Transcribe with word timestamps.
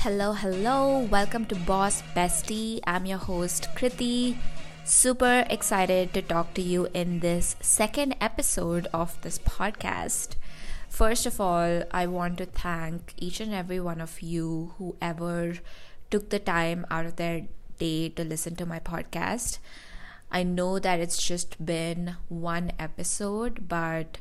Hello, 0.00 0.32
hello. 0.32 1.00
Welcome 1.10 1.44
to 1.46 1.56
Boss 1.56 2.02
Bestie. 2.16 2.80
I'm 2.86 3.04
your 3.04 3.18
host, 3.18 3.68
Kriti. 3.76 4.38
Super 4.84 5.44
excited 5.50 6.14
to 6.14 6.22
talk 6.22 6.54
to 6.54 6.62
you 6.62 6.88
in 6.94 7.20
this 7.20 7.54
second 7.60 8.16
episode 8.18 8.88
of 8.94 9.20
this 9.20 9.38
podcast. 9.38 10.36
First 10.88 11.26
of 11.26 11.38
all, 11.38 11.82
I 11.90 12.06
want 12.06 12.38
to 12.38 12.46
thank 12.46 13.12
each 13.18 13.40
and 13.40 13.52
every 13.52 13.78
one 13.78 14.00
of 14.00 14.22
you 14.22 14.72
who 14.78 14.96
ever 15.02 15.56
took 16.10 16.30
the 16.30 16.38
time 16.38 16.86
out 16.90 17.04
of 17.04 17.16
their 17.16 17.42
day 17.78 18.08
to 18.08 18.24
listen 18.24 18.56
to 18.56 18.64
my 18.64 18.80
podcast. 18.80 19.58
I 20.30 20.42
know 20.42 20.78
that 20.78 21.00
it's 21.00 21.22
just 21.22 21.64
been 21.64 22.16
one 22.28 22.72
episode, 22.78 23.68
but 23.68 24.18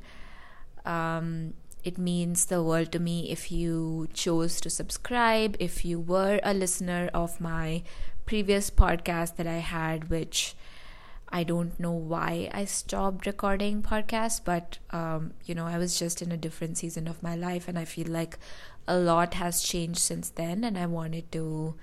um, 0.86 1.54
it 1.84 1.98
means 1.98 2.46
the 2.46 2.64
world 2.64 2.92
to 2.94 3.00
me 3.00 3.30
if 3.30 3.52
you 3.52 4.08
chose 4.14 4.60
to 4.62 4.70
subscribe, 4.70 5.56
if 5.60 5.86
you 5.86 6.00
were 6.00 6.40
a 6.44 6.54
listener 6.54 7.10
of 7.14 7.40
my 7.40 7.84
previous 8.26 8.70
podcast 8.70 9.36
that 9.38 9.48
I 9.48 9.58
had, 9.58 10.10
which 10.10 10.56
I 11.32 11.44
don't 11.44 11.80
know 11.80 11.92
why 11.92 12.50
I 12.52 12.66
stopped 12.66 13.28
recording 13.28 13.84
podcasts, 13.84 14.42
but 14.44 14.80
um, 14.90 15.34
you 15.46 15.54
know, 15.54 15.68
I 15.68 15.78
was 15.78 15.98
just 15.98 16.22
in 16.22 16.32
a 16.32 16.38
different 16.38 16.78
season 16.78 17.08
of 17.08 17.22
my 17.22 17.36
life, 17.36 17.68
and 17.68 17.78
I 17.78 17.86
feel 17.86 18.08
like 18.08 18.40
a 18.88 18.98
lot 18.98 19.36
has 19.36 19.62
changed 19.62 20.00
since 20.00 20.30
then, 20.30 20.64
and 20.64 20.78
I 20.78 20.88
wanted 20.88 21.32
to, 21.34 21.76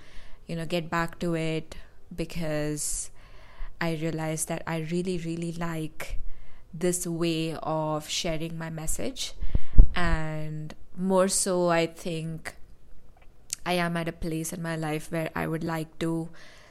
you 0.46 0.56
know, 0.56 0.66
get 0.66 0.90
back 0.90 1.20
to 1.20 1.34
it 1.34 1.76
because 2.14 3.10
I 3.80 3.94
realized 3.94 4.48
that 4.48 4.62
I 4.66 4.78
really, 4.78 5.18
really 5.18 5.52
like 5.52 6.18
this 6.72 7.06
way 7.06 7.54
of 7.62 8.08
sharing 8.08 8.58
my 8.58 8.70
message. 8.70 9.32
And 9.94 10.74
more 10.96 11.28
so 11.28 11.68
i 11.68 11.86
think 11.86 12.54
i 13.66 13.74
am 13.74 13.96
at 13.96 14.08
a 14.08 14.12
place 14.12 14.52
in 14.52 14.62
my 14.62 14.74
life 14.74 15.12
where 15.12 15.30
i 15.34 15.46
would 15.46 15.62
like 15.62 15.98
to 15.98 16.28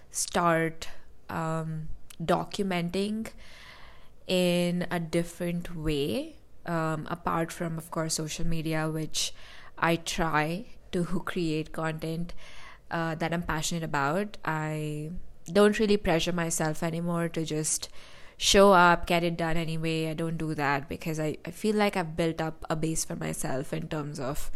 start 0.09 0.88
um, 1.30 1.89
documenting 2.23 3.28
in 4.28 4.88
a 4.90 5.00
different 5.00 5.75
way 5.75 6.36
um, 6.66 7.08
apart 7.09 7.52
from 7.52 7.78
of 7.78 7.92
course 7.92 8.16
social 8.16 8.45
media 8.47 8.90
which 8.90 9.34
i 9.78 9.95
try 9.95 10.66
to 10.92 11.03
create 11.25 11.72
content 11.72 12.34
uh, 12.90 13.14
that 13.16 13.34
i'm 13.34 13.42
passionate 13.42 13.84
about. 13.84 14.38
I 14.45 15.12
don't 15.51 15.79
really 15.79 15.97
pressure 15.97 16.31
myself 16.33 16.83
anymore 16.83 17.29
to 17.29 17.45
just 17.45 17.89
show 18.38 18.73
up, 18.73 19.07
get 19.07 19.23
it 19.23 19.38
done 19.38 19.57
anyway. 19.57 20.09
I 20.09 20.13
don't 20.13 20.38
do 20.38 20.53
that 20.55 20.89
because 20.89 21.19
I, 21.19 21.38
I 21.45 21.51
feel 21.51 21.75
like 21.75 21.95
I've 21.95 22.15
built 22.15 22.41
up 22.41 22.65
a 22.69 22.75
base 22.75 23.05
for 23.05 23.15
myself 23.15 23.73
in 23.73 23.88
terms 23.88 24.19
of 24.19 24.51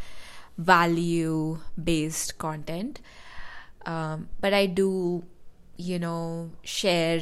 value 0.58 1.60
based 1.82 2.38
content. 2.38 3.00
Um, 3.86 4.30
but 4.42 4.54
I 4.54 4.66
do, 4.66 5.24
you 5.78 6.00
know, 6.00 6.52
share 6.64 7.22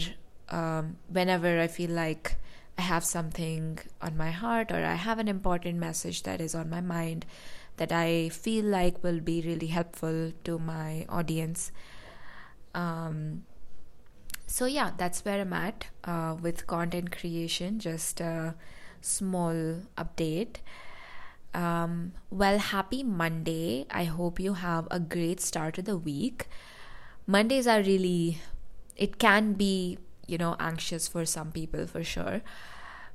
um, 0.49 0.97
whenever 1.07 1.59
I 1.59 1.67
feel 1.67 1.91
like 1.91 2.38
I 2.77 2.81
have 2.81 3.03
something 3.03 3.79
on 4.01 4.17
my 4.17 4.31
heart 4.31 4.71
or 4.71 4.83
I 4.83 4.95
have 4.95 5.19
an 5.19 5.27
important 5.27 5.77
message 5.77 6.23
that 6.23 6.41
is 6.41 6.55
on 6.55 6.69
my 6.69 6.81
mind 6.81 7.25
that 7.77 7.91
I 7.91 8.29
feel 8.29 8.65
like 8.65 9.03
will 9.03 9.19
be 9.19 9.41
really 9.41 9.67
helpful 9.67 10.31
to 10.43 10.59
my 10.59 11.05
audience. 11.09 11.71
Um, 12.73 13.43
so 14.48 14.66
yeah 14.66 14.92
that's 14.98 15.23
where 15.26 15.42
i'm 15.42 15.53
at 15.53 15.88
uh, 16.06 16.36
with 16.42 16.66
content 16.67 17.12
creation 17.12 17.80
just 17.80 18.20
a 18.22 18.56
small 19.02 19.81
update. 19.98 20.58
Um, 21.53 22.14
well 22.30 22.59
happy 22.59 23.03
monday. 23.03 23.86
I 23.90 24.03
hope 24.03 24.40
you 24.40 24.53
have 24.53 24.88
a 24.91 25.00
great 25.00 25.40
start 25.40 25.75
to 25.75 25.81
the 25.81 25.97
week. 25.97 26.47
Mondays 27.25 27.68
are 27.68 27.81
really 27.81 28.40
it 28.96 29.18
can 29.18 29.53
be 29.53 29.97
you 30.28 30.38
know 30.38 30.56
anxious 30.59 31.07
for 31.07 31.25
some 31.25 31.52
people 31.52 31.88
for 31.88 32.03
sure. 32.03 32.41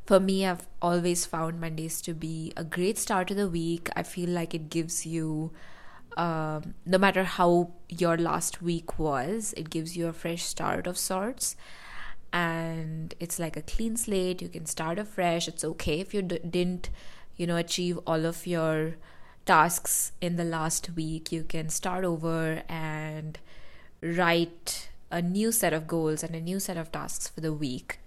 For 0.05 0.19
me 0.19 0.45
i've 0.47 0.67
always 0.81 1.27
found 1.27 1.61
mondays 1.61 2.01
to 2.03 2.15
be 2.15 2.53
a 2.57 2.65
great 2.65 2.99
start 2.99 3.29
to 3.29 3.35
the 3.35 3.49
week. 3.49 3.89
I 3.95 4.03
feel 4.03 4.31
like 4.31 4.55
it 4.55 4.71
gives 4.71 5.07
you 5.07 5.53
um, 6.17 6.75
no 6.85 6.99
matter 6.99 7.25
how 7.25 7.73
your 7.89 8.17
last 8.17 8.63
week 8.63 8.99
was, 8.99 9.55
it 9.57 9.71
gives 9.71 9.97
you 9.97 10.07
a 10.09 10.13
fresh 10.13 10.43
start 10.43 10.87
of 10.87 10.99
sorts. 10.99 11.57
And 12.33 13.15
it's 13.21 13.39
like 13.39 13.57
a 13.57 13.63
clean 13.63 13.97
slate. 13.97 14.41
You 14.41 14.49
can 14.49 14.67
start 14.67 14.99
afresh. 14.99 15.49
It's 15.49 15.65
okay 15.65 16.01
if 16.01 16.15
you 16.15 16.23
d- 16.23 16.41
didn't, 16.49 16.91
you 17.37 17.47
know, 17.47 17.57
achieve 17.57 17.99
all 18.07 18.25
of 18.25 18.47
your 18.47 18.95
tasks 19.45 20.13
in 20.21 20.37
the 20.37 20.45
last 20.45 20.91
week. 20.97 21.31
You 21.31 21.45
can 21.45 21.69
start 21.69 22.05
over 22.05 22.63
and 22.69 23.39
write 24.01 24.91
a 25.11 25.21
new 25.21 25.53
set 25.53 25.73
of 25.75 25.87
goals 25.87 26.23
and 26.23 26.35
a 26.35 26.41
new 26.41 26.59
set 26.59 26.79
of 26.79 26.91
tasks 26.91 27.29
for 27.29 27.41
the 27.41 27.53
week. 27.53 27.99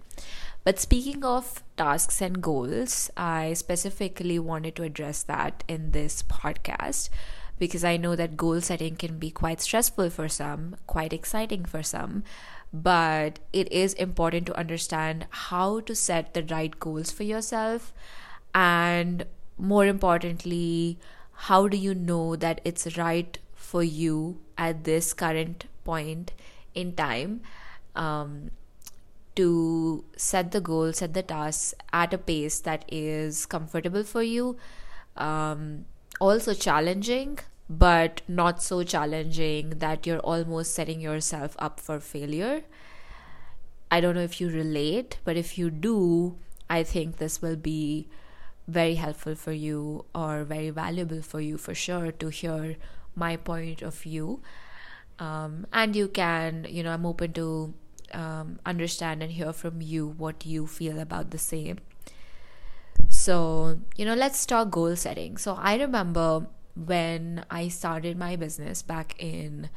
But 0.64 0.80
speaking 0.80 1.24
of 1.24 1.62
tasks 1.76 2.20
and 2.20 2.42
goals, 2.42 3.08
I 3.16 3.52
specifically 3.52 4.40
wanted 4.40 4.74
to 4.76 4.82
address 4.82 5.22
that 5.22 5.62
in 5.68 5.92
this 5.92 6.24
podcast 6.24 7.08
because 7.58 7.84
I 7.84 7.96
know 7.96 8.16
that 8.16 8.36
goal 8.36 8.60
setting 8.60 8.96
can 8.96 9.18
be 9.18 9.30
quite 9.30 9.60
stressful 9.60 10.10
for 10.10 10.28
some, 10.28 10.76
quite 10.86 11.12
exciting 11.12 11.64
for 11.64 11.82
some. 11.82 12.22
But 12.72 13.38
it 13.52 13.70
is 13.72 13.94
important 13.94 14.46
to 14.46 14.58
understand 14.58 15.26
how 15.30 15.80
to 15.80 15.94
set 15.94 16.34
the 16.34 16.42
right 16.42 16.78
goals 16.78 17.10
for 17.10 17.22
yourself. 17.22 17.92
And 18.54 19.24
more 19.56 19.86
importantly, 19.86 20.98
how 21.32 21.68
do 21.68 21.76
you 21.76 21.94
know 21.94 22.36
that 22.36 22.60
it's 22.64 22.96
right 22.96 23.38
for 23.54 23.82
you 23.82 24.40
at 24.58 24.84
this 24.84 25.12
current 25.12 25.66
point 25.84 26.32
in 26.74 26.94
time? 26.94 27.40
Um, 27.94 28.50
to 29.36 30.04
set 30.16 30.50
the 30.50 30.60
goal, 30.60 30.92
set 30.92 31.14
the 31.14 31.22
tasks 31.22 31.74
at 31.92 32.12
a 32.12 32.18
pace 32.18 32.58
that 32.60 32.84
is 32.88 33.46
comfortable 33.46 34.02
for 34.02 34.22
you, 34.22 34.56
um, 35.16 35.84
also 36.20 36.54
challenging, 36.54 37.38
but 37.68 38.22
not 38.28 38.62
so 38.62 38.82
challenging 38.82 39.70
that 39.78 40.06
you're 40.06 40.20
almost 40.20 40.74
setting 40.74 41.00
yourself 41.00 41.56
up 41.58 41.80
for 41.80 42.00
failure. 42.00 42.62
I 43.90 44.00
don't 44.00 44.14
know 44.14 44.22
if 44.22 44.40
you 44.40 44.48
relate, 44.48 45.18
but 45.24 45.36
if 45.36 45.58
you 45.58 45.70
do, 45.70 46.36
I 46.68 46.82
think 46.82 47.16
this 47.16 47.40
will 47.40 47.56
be 47.56 48.08
very 48.66 48.96
helpful 48.96 49.34
for 49.34 49.52
you 49.52 50.04
or 50.14 50.42
very 50.42 50.70
valuable 50.70 51.22
for 51.22 51.40
you 51.40 51.56
for 51.56 51.74
sure 51.74 52.10
to 52.10 52.28
hear 52.28 52.76
my 53.14 53.36
point 53.36 53.82
of 53.82 53.94
view. 53.94 54.40
Um, 55.18 55.66
and 55.72 55.94
you 55.94 56.08
can, 56.08 56.66
you 56.68 56.82
know, 56.82 56.92
I'm 56.92 57.06
open 57.06 57.32
to 57.34 57.74
um, 58.12 58.58
understand 58.66 59.22
and 59.22 59.32
hear 59.32 59.52
from 59.52 59.80
you 59.80 60.08
what 60.08 60.44
you 60.44 60.66
feel 60.66 60.98
about 60.98 61.30
the 61.30 61.38
same. 61.38 61.78
So, 63.26 63.80
you 63.96 64.04
know, 64.04 64.14
let's 64.14 64.46
talk 64.46 64.70
goal 64.70 64.94
setting. 64.94 65.36
So, 65.36 65.58
I 65.58 65.74
remember 65.76 66.46
when 66.76 67.44
I 67.50 67.66
started 67.66 68.16
my 68.16 68.36
business 68.36 68.82
back 68.82 69.16
in, 69.18 69.68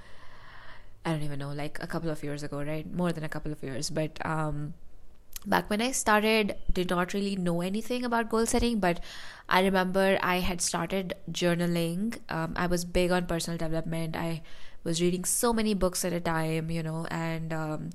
I 1.04 1.14
don't 1.14 1.24
even 1.24 1.40
know, 1.40 1.50
like 1.50 1.80
a 1.82 1.88
couple 1.88 2.12
of 2.12 2.24
years 2.24 2.44
ago, 2.44 2.62
right? 2.62 2.86
More 2.94 3.12
than 3.12 3.24
a 3.24 3.30
couple 3.30 3.52
of 3.52 3.64
years. 3.64 3.90
But 3.90 4.24
um, 4.24 4.76
back 5.48 5.68
when 5.68 5.82
I 5.82 5.90
started, 5.94 6.58
did 6.72 6.92
not 6.92 7.16
really 7.16 7.36
know 7.36 7.62
anything 7.62 8.06
about 8.06 8.30
goal 8.30 8.46
setting, 8.46 8.80
but 8.80 9.00
I 9.58 9.64
remember 9.64 10.20
I 10.22 10.42
had 10.42 10.62
started 10.62 11.16
journaling. 11.32 12.20
Um, 12.30 12.54
I 12.56 12.68
was 12.68 12.86
big 12.86 13.09
on 13.09 13.26
personal 13.26 13.58
development. 13.58 14.16
I 14.16 14.44
was 14.84 15.02
reading 15.02 15.26
so 15.26 15.54
many 15.54 15.74
books 15.74 16.06
at 16.06 16.14
a 16.14 16.20
time, 16.20 16.70
you 16.70 16.84
know, 16.84 17.08
and 17.09 17.52
um, 17.52 17.90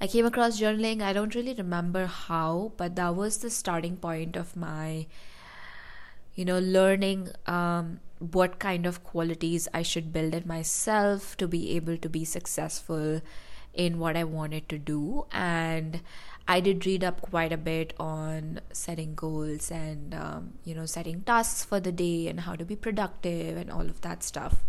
I 0.00 0.06
came 0.06 0.24
across 0.24 0.58
journaling. 0.58 1.02
I 1.02 1.12
don't 1.12 1.34
really 1.34 1.54
remember 1.54 2.06
how, 2.06 2.72
but 2.76 2.96
that 2.96 3.14
was 3.14 3.38
the 3.38 3.50
starting 3.50 3.96
point 3.96 4.34
of 4.34 4.56
my, 4.56 5.06
you 6.34 6.44
know, 6.46 6.58
learning 6.58 7.28
um, 7.46 8.00
what 8.18 8.58
kind 8.58 8.86
of 8.86 9.04
qualities 9.04 9.68
I 9.74 9.82
should 9.82 10.12
build 10.12 10.34
in 10.34 10.48
myself 10.48 11.36
to 11.36 11.46
be 11.46 11.76
able 11.76 11.98
to 11.98 12.08
be 12.08 12.24
successful 12.24 13.20
in 13.74 13.98
what 13.98 14.16
I 14.16 14.24
wanted 14.24 14.68
to 14.70 14.78
do. 14.78 15.26
And 15.32 16.00
I 16.48 16.60
did 16.60 16.86
read 16.86 17.04
up 17.04 17.20
quite 17.20 17.52
a 17.52 17.58
bit 17.58 17.92
on 18.00 18.60
setting 18.72 19.14
goals 19.14 19.70
and, 19.70 20.14
um, 20.14 20.54
you 20.64 20.74
know, 20.74 20.86
setting 20.86 21.20
tasks 21.20 21.62
for 21.62 21.78
the 21.78 21.92
day 21.92 22.26
and 22.26 22.40
how 22.40 22.56
to 22.56 22.64
be 22.64 22.74
productive 22.74 23.56
and 23.56 23.70
all 23.70 23.82
of 23.82 24.00
that 24.00 24.22
stuff. 24.22 24.64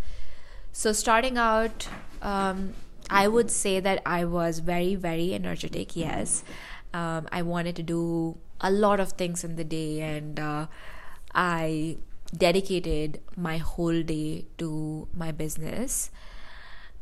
So, 0.74 0.92
starting 0.92 1.38
out, 1.38 1.88
um, 2.22 2.74
I 3.12 3.28
would 3.28 3.52
say 3.52 3.80
that 3.80 4.02
I 4.06 4.25
was 4.25 4.60
very, 4.60 4.96
very 4.96 5.34
energetic. 5.36 5.96
Yes. 5.96 6.44
Um, 6.94 7.28
I 7.31 7.42
wanted 7.42 7.75
to 7.78 7.84
do 7.84 8.38
a 8.62 8.72
lot 8.72 9.00
of 9.00 9.13
things 9.13 9.44
in 9.44 9.56
the 9.56 9.63
day, 9.63 10.02
and 10.02 10.40
uh, 10.40 10.68
I 11.36 11.98
dedicated 12.36 13.19
my 13.36 13.58
whole 13.58 14.02
day 14.04 14.46
to 14.58 15.08
my 15.13 15.31
business. 15.31 16.10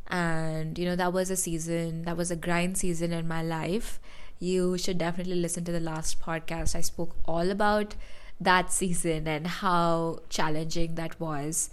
And, 0.07 0.77
you 0.79 0.85
know, 0.85 0.95
that 0.95 1.13
was 1.13 1.29
a 1.29 1.35
season, 1.35 2.03
that 2.05 2.17
was 2.17 2.31
a 2.31 2.35
grind 2.35 2.77
season 2.77 3.13
in 3.13 3.27
my 3.27 3.43
life. 3.43 3.99
you 4.39 4.77
should 4.77 4.97
definitely 4.97 5.35
listen 5.35 5.63
to 5.65 5.71
the 5.71 5.79
last 5.79 6.21
podcast. 6.21 6.75
I 6.75 6.81
spoke 6.81 7.15
all 7.25 7.49
about 7.51 7.95
that 8.39 8.71
season 8.71 9.27
and 9.27 9.45
how 9.47 10.19
challenging 10.29 10.95
that 10.95 11.19
was. 11.19 11.69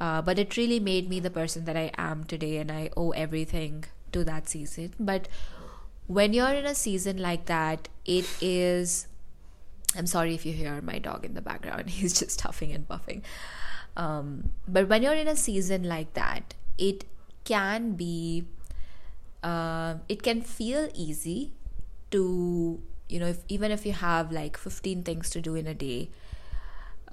Uh, 0.00 0.22
but 0.22 0.38
it 0.38 0.56
really 0.56 0.80
made 0.80 1.08
me 1.08 1.20
the 1.20 1.30
person 1.30 1.64
that 1.66 1.76
I 1.76 1.90
am 1.98 2.24
today, 2.24 2.56
and 2.56 2.72
I 2.72 2.90
owe 2.96 3.10
everything 3.10 3.84
to 4.12 4.24
that 4.24 4.48
season. 4.48 4.94
But 4.98 5.28
when 6.06 6.32
you're 6.32 6.54
in 6.54 6.64
a 6.64 6.74
season 6.74 7.18
like 7.18 7.46
that, 7.46 7.88
it 8.04 8.26
is. 8.40 9.06
I'm 9.96 10.06
sorry 10.06 10.34
if 10.34 10.46
you 10.46 10.52
hear 10.52 10.80
my 10.80 10.98
dog 10.98 11.24
in 11.24 11.34
the 11.34 11.42
background, 11.42 11.90
he's 11.98 12.18
just 12.18 12.40
huffing 12.40 12.72
and 12.72 12.88
puffing. 12.88 13.22
Um, 13.96 14.50
but 14.66 14.88
when 14.88 15.02
you're 15.02 15.14
in 15.14 15.28
a 15.28 15.36
season 15.36 15.82
like 15.82 16.14
that, 16.14 16.54
it 16.78 17.04
can 17.44 17.92
be, 17.92 18.44
uh, 19.42 19.96
it 20.08 20.22
can 20.22 20.42
feel 20.42 20.88
easy 20.94 21.52
to 22.10 22.80
you 23.08 23.18
know 23.18 23.26
if, 23.26 23.38
even 23.48 23.70
if 23.70 23.84
you 23.84 23.92
have 23.92 24.32
like 24.32 24.56
15 24.56 25.02
things 25.02 25.30
to 25.30 25.40
do 25.40 25.54
in 25.54 25.66
a 25.66 25.74
day 25.74 26.10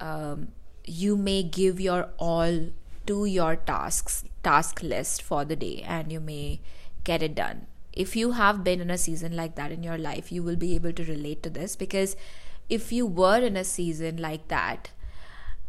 um, 0.00 0.48
you 0.84 1.16
may 1.16 1.42
give 1.42 1.80
your 1.80 2.08
all 2.18 2.70
to 3.10 3.24
your 3.24 3.56
tasks 3.56 4.24
task 4.42 4.82
list 4.82 5.22
for 5.22 5.44
the 5.44 5.56
day 5.56 5.82
and 5.96 6.12
you 6.12 6.20
may 6.20 6.60
get 7.04 7.22
it 7.22 7.34
done 7.34 7.66
if 7.92 8.14
you 8.14 8.32
have 8.32 8.62
been 8.62 8.80
in 8.80 8.90
a 8.90 8.98
season 8.98 9.34
like 9.34 9.54
that 9.56 9.72
in 9.72 9.82
your 9.82 9.98
life 9.98 10.30
you 10.30 10.42
will 10.42 10.56
be 10.56 10.74
able 10.74 10.92
to 10.92 11.04
relate 11.04 11.42
to 11.42 11.50
this 11.50 11.76
because 11.76 12.16
if 12.68 12.92
you 12.92 13.06
were 13.06 13.38
in 13.38 13.56
a 13.56 13.64
season 13.64 14.16
like 14.16 14.48
that 14.48 14.90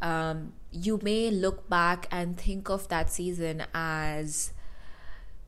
um, 0.02 0.54
you 0.72 1.00
may 1.02 1.30
look 1.32 1.68
back 1.70 2.08
and 2.12 2.38
think 2.38 2.70
of 2.70 2.88
that 2.90 3.10
season 3.10 3.64
as 3.74 4.54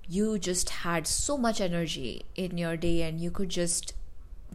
you 0.08 0.38
just 0.38 0.70
had 0.70 1.08
so 1.08 1.38
much 1.38 1.62
energy 1.62 2.26
in 2.36 2.58
your 2.58 2.76
day 2.76 3.02
and 3.02 3.20
you 3.22 3.32
could 3.32 3.50
just 3.50 3.94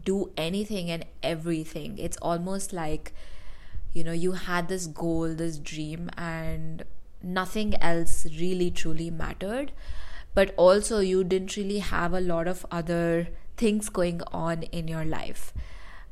do 0.05 0.31
anything 0.37 0.91
and 0.91 1.05
everything. 1.23 1.97
It's 1.99 2.19
almost 2.19 2.73
like, 2.73 3.13
you 3.95 4.05
know, 4.05 4.13
you 4.13 4.33
had 4.33 4.69
this 4.69 4.87
goal, 4.87 5.35
this 5.35 5.57
dream, 5.57 6.11
and 6.19 6.85
nothing 7.27 7.75
else 7.83 8.27
really 8.39 8.71
truly 8.71 9.11
mattered. 9.11 9.73
But 10.35 10.55
also, 10.57 11.01
you 11.01 11.25
didn't 11.25 11.57
really 11.57 11.79
have 11.79 12.13
a 12.13 12.21
lot 12.21 12.47
of 12.47 12.65
other 12.71 13.29
things 13.57 13.89
going 13.89 14.21
on 14.33 14.65
in 14.65 14.87
your 14.87 15.05
life. 15.05 15.53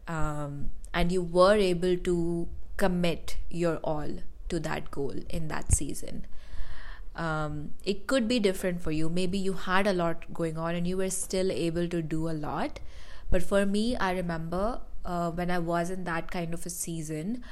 Um, 0.08 0.70
and 0.92 1.12
you 1.12 1.22
were 1.22 1.56
able 1.56 1.96
to 1.96 2.48
commit 2.76 3.36
your 3.50 3.76
all 3.78 4.08
to 4.48 4.60
that 4.60 4.90
goal 4.90 5.14
in 5.28 5.48
that 5.48 5.72
season. 5.72 6.26
Um, 7.14 7.72
it 7.84 8.06
could 8.06 8.26
be 8.26 8.40
different 8.40 8.82
for 8.82 8.90
you. 8.90 9.08
Maybe 9.08 9.38
you 9.38 9.52
had 9.52 9.86
a 9.86 9.92
lot 9.92 10.32
going 10.32 10.58
on 10.58 10.74
and 10.74 10.86
you 10.86 10.96
were 10.96 11.10
still 11.10 11.52
able 11.52 11.86
to 11.88 12.02
do 12.02 12.28
a 12.28 12.32
lot 12.32 12.80
but 13.30 13.42
for 13.42 13.66
me, 13.66 13.96
I 13.96 14.12
remember 14.12 14.80
uh, 15.04 15.30
when 15.30 15.50
I 15.50 15.58
was 15.58 15.90
in 15.90 16.04
that 16.04 16.30
kind 16.30 16.54
of 16.54 16.64
a 16.66 16.70
season, 16.70 17.42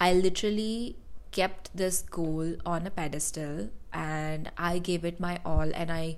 I 0.00 0.12
literally 0.12 0.96
kept 1.32 1.76
this 1.76 2.02
goal 2.02 2.56
on 2.64 2.86
a 2.86 2.90
pedestal 2.90 3.70
and 3.92 4.50
I 4.56 4.78
gave 4.78 5.04
it 5.04 5.20
my 5.20 5.40
all 5.44 5.70
and 5.74 5.90
I 5.90 6.16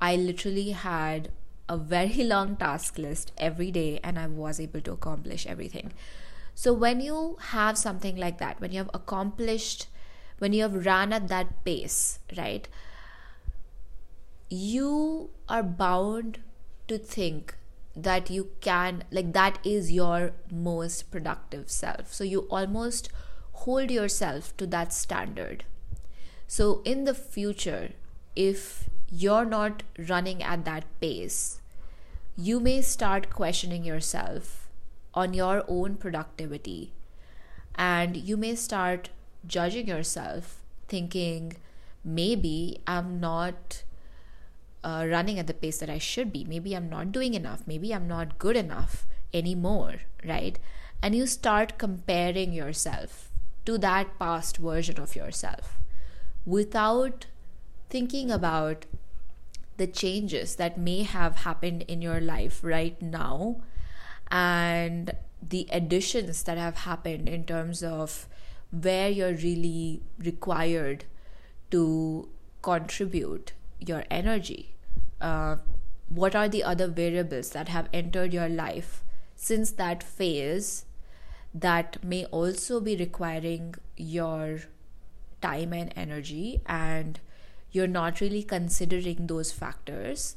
I 0.00 0.16
literally 0.16 0.70
had 0.70 1.30
a 1.68 1.76
very 1.76 2.24
long 2.32 2.56
task 2.56 2.98
list 2.98 3.32
every 3.38 3.70
day 3.70 4.00
and 4.02 4.18
I 4.18 4.26
was 4.26 4.60
able 4.60 4.80
to 4.82 4.92
accomplish 4.92 5.46
everything. 5.46 5.92
So 6.54 6.72
when 6.72 7.00
you 7.00 7.38
have 7.40 7.78
something 7.78 8.16
like 8.16 8.38
that, 8.38 8.60
when 8.60 8.72
you 8.72 8.78
have 8.78 8.90
accomplished 8.92 9.86
when 10.40 10.54
you 10.54 10.62
have 10.62 10.86
run 10.86 11.12
at 11.12 11.28
that 11.28 11.64
pace, 11.64 12.18
right? 12.36 12.66
You 14.48 15.30
are 15.48 15.62
bound 15.62 16.40
to 16.88 16.98
think 16.98 17.54
that 17.94 18.30
you 18.30 18.50
can 18.60 19.04
like 19.10 19.32
that 19.32 19.58
is 19.64 19.92
your 19.92 20.32
most 20.50 21.10
productive 21.10 21.68
self 21.68 22.12
so 22.14 22.22
you 22.22 22.40
almost 22.42 23.10
hold 23.64 23.90
yourself 23.90 24.56
to 24.56 24.66
that 24.66 24.92
standard 24.92 25.64
so 26.46 26.82
in 26.84 27.04
the 27.04 27.14
future 27.14 27.90
if 28.36 28.88
you're 29.10 29.44
not 29.44 29.82
running 30.08 30.42
at 30.42 30.64
that 30.64 30.84
pace 31.00 31.60
you 32.36 32.60
may 32.60 32.80
start 32.80 33.30
questioning 33.30 33.84
yourself 33.84 34.68
on 35.14 35.34
your 35.34 35.64
own 35.68 35.96
productivity 35.96 36.92
and 37.74 38.16
you 38.16 38.36
may 38.36 38.54
start 38.54 39.10
judging 39.46 39.88
yourself 39.88 40.56
thinking 40.88 41.52
maybe 42.04 42.80
i'm 42.86 43.20
not 43.20 43.82
uh, 44.82 45.06
running 45.08 45.38
at 45.38 45.46
the 45.46 45.54
pace 45.54 45.78
that 45.78 45.90
I 45.90 45.98
should 45.98 46.32
be. 46.32 46.44
Maybe 46.44 46.74
I'm 46.74 46.88
not 46.88 47.12
doing 47.12 47.34
enough. 47.34 47.62
Maybe 47.66 47.94
I'm 47.94 48.08
not 48.08 48.38
good 48.38 48.56
enough 48.56 49.06
anymore, 49.32 49.96
right? 50.24 50.58
And 51.02 51.14
you 51.14 51.26
start 51.26 51.78
comparing 51.78 52.52
yourself 52.52 53.29
to 53.70 53.78
that 53.78 54.18
past 54.18 54.56
version 54.56 54.98
of 54.98 55.14
yourself 55.14 55.78
without 56.44 57.26
thinking 57.88 58.28
about 58.28 58.84
the 59.76 59.86
changes 59.86 60.56
that 60.56 60.76
may 60.76 61.04
have 61.04 61.36
happened 61.48 61.82
in 61.82 62.02
your 62.02 62.20
life 62.20 62.64
right 62.64 63.00
now 63.00 63.62
and 64.30 65.12
the 65.40 65.68
additions 65.70 66.42
that 66.42 66.58
have 66.58 66.78
happened 66.78 67.28
in 67.28 67.44
terms 67.44 67.84
of 67.84 68.26
where 68.72 69.08
you're 69.08 69.38
really 69.44 70.02
required 70.18 71.04
to 71.70 72.28
contribute 72.62 73.52
your 73.78 74.04
energy? 74.10 74.74
Uh, 75.20 75.56
what 76.08 76.34
are 76.34 76.48
the 76.48 76.64
other 76.64 76.88
variables 76.88 77.50
that 77.50 77.68
have 77.68 77.88
entered 77.92 78.34
your 78.34 78.48
life 78.48 79.04
since 79.36 79.70
that 79.70 80.02
phase 80.02 80.84
that 81.54 82.02
may 82.04 82.24
also 82.26 82.80
be 82.80 82.96
requiring 82.96 83.74
your 83.96 84.60
time 85.42 85.72
and 85.72 85.92
energy 85.96 86.60
and 86.66 87.20
you're 87.72 87.86
not 87.86 88.20
really 88.20 88.42
considering 88.42 89.26
those 89.26 89.52
factors 89.52 90.36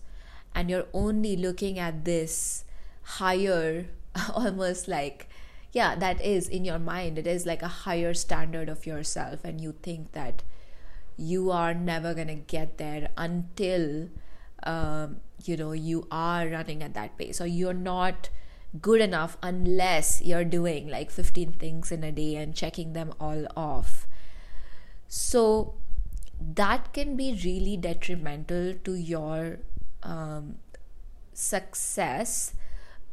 and 0.56 0.70
you're 0.70 0.88
only 0.94 1.36
looking 1.36 1.78
at 1.80 2.06
this 2.06 2.64
higher 3.04 3.86
almost 4.34 4.88
like 4.88 5.28
yeah 5.72 5.96
that 5.96 6.22
is 6.24 6.48
in 6.48 6.64
your 6.66 6.80
mind. 6.80 7.18
It 7.18 7.28
is 7.28 7.46
like 7.46 7.62
a 7.62 7.68
higher 7.68 8.14
standard 8.14 8.70
of 8.70 8.86
yourself 8.86 9.44
and 9.44 9.60
you 9.60 9.74
think 9.82 10.12
that 10.14 10.44
you 11.18 11.52
are 11.52 11.74
never 11.74 12.14
going 12.14 12.28
to 12.28 12.36
get 12.36 12.78
there 12.78 13.10
until 13.18 14.10
um, 14.64 15.18
you 15.44 15.58
know 15.58 15.72
you 15.74 16.08
are 16.12 16.48
running 16.48 16.82
at 16.82 16.94
that 16.94 17.18
pace 17.18 17.42
or 17.42 17.48
you're 17.48 17.74
not 17.74 18.30
good 18.82 19.02
enough 19.02 19.38
unless 19.44 20.22
you're 20.22 20.44
doing 20.44 20.88
like 20.88 21.12
15 21.12 21.54
things 21.54 21.92
in 21.92 22.04
a 22.04 22.12
day 22.12 22.36
and 22.36 22.56
checking 22.56 22.94
them 22.94 23.14
all 23.20 23.46
off 23.56 24.08
so 25.08 25.76
that 26.56 26.92
can 26.94 27.16
be 27.16 27.40
really 27.44 27.78
detrimental 27.78 28.74
to 28.84 28.96
your 28.96 29.60
um, 30.02 30.56
success 31.34 32.56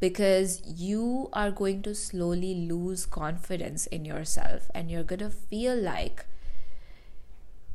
because 0.00 0.62
you 0.64 1.28
are 1.32 1.50
going 1.50 1.82
to 1.82 1.94
slowly 1.94 2.54
lose 2.54 3.04
confidence 3.04 3.86
in 3.86 4.04
yourself 4.04 4.70
and 4.74 4.90
you're 4.90 5.04
going 5.04 5.18
to 5.18 5.30
feel 5.30 5.76
like 5.76 6.24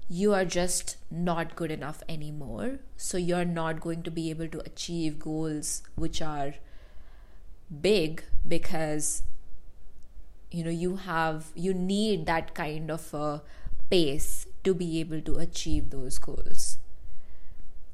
you 0.10 0.34
are 0.34 0.46
just 0.46 0.98
not 1.10 1.56
good 1.56 1.72
enough 1.72 2.04
anymore. 2.10 2.80
So 2.98 3.18
you're 3.18 3.46
not 3.46 3.80
going 3.80 4.04
to 4.04 4.12
be 4.12 4.30
able 4.30 4.48
to 4.50 4.60
achieve 4.60 5.20
goals 5.20 5.84
which 5.96 6.22
are 6.22 6.56
big 7.82 8.24
because 8.48 9.24
you 10.52 10.64
know 10.64 10.70
you 10.70 10.98
have 10.98 11.48
you 11.56 11.74
need 11.74 12.26
that 12.26 12.54
kind 12.54 12.92
of 12.92 13.14
a 13.14 13.42
pace 13.90 14.48
to 14.64 14.74
be 14.74 15.00
able 15.00 15.22
to 15.22 15.36
achieve 15.36 15.90
those 15.90 16.18
goals. 16.18 16.78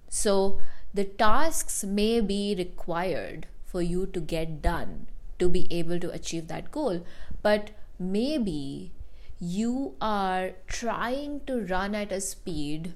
So 0.10 0.60
the 0.94 1.06
tasks 1.06 1.84
may 1.84 2.20
be 2.22 2.56
required 2.58 3.48
for 3.66 3.82
you 3.82 4.06
to 4.08 4.20
get 4.20 4.62
done 4.62 5.08
to 5.40 5.50
be 5.50 5.68
able 5.72 6.00
to 6.00 6.12
achieve 6.12 6.48
that 6.48 6.72
goal, 6.72 7.04
but 7.42 7.72
maybe 7.98 8.92
you 9.40 9.96
are 10.00 10.52
trying 10.68 11.42
to 11.48 11.62
run 11.66 11.96
at 11.96 12.12
a 12.12 12.22
speed 12.22 12.94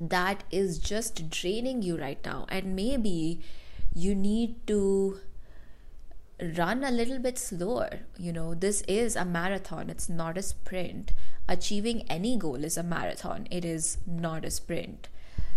that 0.00 0.42
is 0.50 0.78
just 0.78 1.28
draining 1.28 1.82
you 1.82 1.96
right 1.98 2.24
now 2.24 2.46
and 2.48 2.74
maybe 2.74 3.40
you 3.94 4.14
need 4.14 4.54
to 4.66 5.20
run 6.40 6.84
a 6.84 6.90
little 6.90 7.18
bit 7.18 7.38
slower. 7.38 8.00
You 8.18 8.32
know 8.32 8.54
this 8.54 8.82
is 8.82 9.16
a 9.16 9.24
marathon. 9.24 9.90
It's 9.90 10.08
not 10.08 10.38
a 10.38 10.42
sprint. 10.42 11.12
Achieving 11.48 12.02
any 12.08 12.36
goal 12.36 12.64
is 12.64 12.76
a 12.76 12.82
marathon. 12.82 13.46
It 13.50 13.64
is 13.64 13.98
not 14.06 14.44
a 14.44 14.50
sprint. 14.50 15.08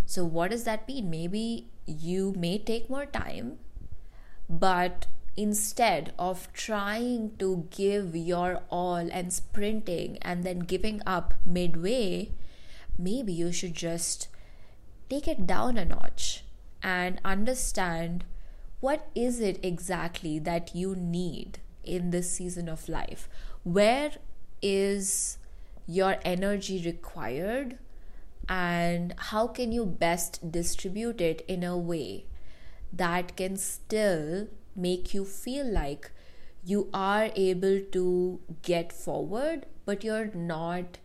So 0.06 0.24
what 0.24 0.50
does 0.50 0.64
that 0.64 0.88
mean? 0.88 1.10
Maybe 1.10 1.68
you 1.86 2.34
may 2.36 2.58
take 2.58 2.88
more 2.88 3.06
time 3.06 3.58
but 4.48 5.06
instead 5.36 6.12
of 6.18 6.52
trying 6.52 7.36
to 7.38 7.68
give 7.70 8.16
your 8.16 8.62
all 8.70 8.96
and 8.96 9.32
sprinting 9.32 10.18
and 10.22 10.42
then 10.42 10.60
giving 10.60 11.02
up 11.06 11.34
midway, 11.44 12.30
maybe 12.98 13.32
you 13.32 13.52
should 13.52 13.74
just 13.74 14.28
take 15.10 15.28
it 15.28 15.46
down 15.46 15.76
a 15.76 15.84
notch 15.84 16.44
and 16.82 17.20
understand 17.24 18.24
what 18.80 19.08
is 19.14 19.40
it 19.40 19.58
exactly 19.62 20.38
that 20.38 20.74
you 20.74 20.94
need 20.94 21.58
in 21.82 22.10
this 22.10 22.30
season 22.30 22.68
of 22.68 22.88
life? 22.88 23.28
Where 23.64 24.12
is 24.62 25.38
your 25.86 26.16
energy 26.24 26.82
required? 26.84 27.78
And 28.48 29.14
how 29.18 29.46
can 29.48 29.72
you 29.72 29.84
best 29.84 30.50
distribute 30.50 31.20
it 31.20 31.44
in 31.48 31.62
a 31.64 31.76
way 31.76 32.26
that 32.92 33.36
can 33.36 33.56
still 33.56 34.48
make 34.74 35.12
you 35.12 35.24
feel 35.24 35.66
like 35.66 36.12
you 36.64 36.88
are 36.94 37.30
able 37.34 37.80
to 37.92 38.40
get 38.62 38.92
forward, 38.92 39.66
but 39.84 40.04
you're 40.04 40.30
not 40.34 40.98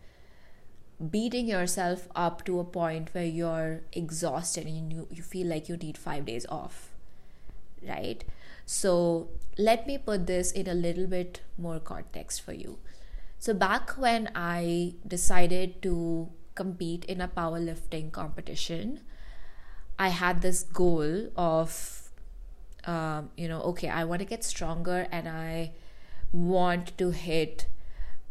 beating 1.10 1.46
yourself 1.46 2.08
up 2.14 2.44
to 2.44 2.60
a 2.60 2.64
point 2.64 3.12
where 3.12 3.24
you're 3.24 3.82
exhausted 3.92 4.66
and 4.66 4.92
you, 4.92 5.08
you 5.10 5.22
feel 5.22 5.46
like 5.46 5.68
you 5.68 5.76
need 5.76 5.98
five 5.98 6.24
days 6.24 6.46
off, 6.48 6.93
right? 7.88 8.24
So, 8.66 9.28
let 9.56 9.86
me 9.86 9.98
put 9.98 10.26
this 10.26 10.50
in 10.50 10.66
a 10.66 10.74
little 10.74 11.06
bit 11.06 11.40
more 11.58 11.78
context 11.78 12.42
for 12.42 12.52
you. 12.52 12.78
So, 13.38 13.52
back 13.54 13.90
when 13.98 14.30
I 14.34 14.94
decided 15.06 15.82
to 15.82 16.30
compete 16.54 17.04
in 17.04 17.20
a 17.20 17.28
powerlifting 17.28 18.10
competition, 18.10 19.00
I 19.98 20.08
had 20.08 20.42
this 20.42 20.62
goal 20.62 21.28
of, 21.36 22.10
um, 22.86 23.30
you 23.36 23.48
know, 23.48 23.60
okay, 23.62 23.88
I 23.88 24.04
want 24.04 24.20
to 24.20 24.24
get 24.24 24.42
stronger 24.44 25.06
and 25.10 25.28
I 25.28 25.72
want 26.32 26.96
to 26.98 27.10
hit 27.10 27.66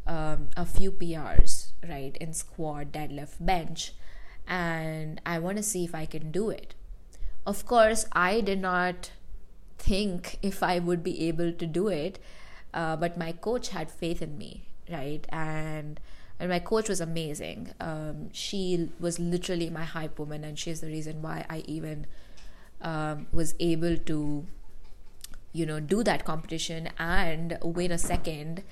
um, 0.05 0.49
a 0.57 0.65
few 0.65 0.91
PRs, 0.91 1.71
right, 1.87 2.17
in 2.17 2.33
squat, 2.33 2.91
deadlift, 2.91 3.35
bench, 3.39 3.93
and 4.47 5.21
I 5.25 5.39
want 5.39 5.57
to 5.57 5.63
see 5.63 5.85
if 5.85 5.95
I 5.95 6.05
can 6.05 6.31
do 6.31 6.49
it. 6.49 6.75
Of 7.45 7.65
course, 7.65 8.05
I 8.11 8.41
did 8.41 8.59
not 8.61 9.11
think 9.77 10.37
if 10.41 10.63
I 10.63 10.79
would 10.79 11.03
be 11.03 11.27
able 11.27 11.51
to 11.51 11.65
do 11.65 11.87
it, 11.87 12.19
uh, 12.73 12.95
but 12.95 13.17
my 13.17 13.31
coach 13.31 13.69
had 13.69 13.91
faith 13.91 14.21
in 14.21 14.37
me, 14.37 14.63
right, 14.89 15.25
and 15.29 15.99
and 16.39 16.49
my 16.49 16.59
coach 16.59 16.89
was 16.89 16.99
amazing. 16.99 17.73
Um, 17.79 18.29
she 18.33 18.89
was 18.99 19.19
literally 19.19 19.69
my 19.69 19.83
hype 19.83 20.17
woman, 20.19 20.43
and 20.43 20.57
she's 20.57 20.81
the 20.81 20.87
reason 20.87 21.21
why 21.21 21.45
I 21.49 21.63
even 21.67 22.07
um, 22.81 23.27
was 23.31 23.55
able 23.59 23.97
to, 23.97 24.45
you 25.53 25.65
know, 25.65 25.79
do 25.79 26.03
that 26.03 26.25
competition 26.25 26.89
and 26.97 27.57
win 27.63 27.91
a 27.91 27.97
second 27.97 28.63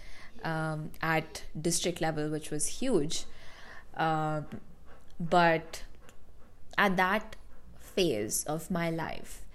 um, 0.43 0.91
at 1.01 1.43
district 1.60 2.01
level, 2.01 2.29
which 2.29 2.50
was 2.50 2.67
huge. 2.67 3.25
Um, 3.96 4.48
but 5.20 5.84
at 6.77 6.98
that 6.98 7.36
phase 7.79 8.43
of 8.46 8.72
my 8.72 8.89
life, 8.89 9.46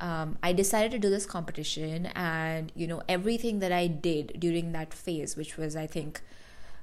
um, 0.00 0.38
I 0.42 0.52
decided 0.52 0.92
to 0.92 0.98
do 0.98 1.10
this 1.10 1.26
competition, 1.26 2.06
and 2.14 2.72
you 2.74 2.86
know 2.86 3.02
everything 3.08 3.58
that 3.60 3.72
I 3.72 3.86
did 3.86 4.38
during 4.38 4.72
that 4.72 4.94
phase, 4.94 5.36
which 5.36 5.56
was 5.56 5.76
I 5.76 5.86
think 5.86 6.20